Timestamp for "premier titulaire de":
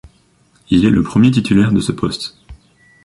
1.03-1.79